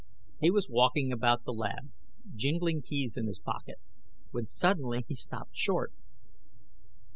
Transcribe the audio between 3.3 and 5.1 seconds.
pocket, when suddenly